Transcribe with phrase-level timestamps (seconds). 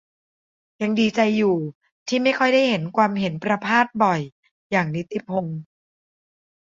[0.81, 1.55] ยังดีใจอยู่
[2.07, 4.19] ที่ไม่ค่อยได้เห็นความเห็นประภาสบ่อย
[4.71, 5.59] อย่างนิติพงษ์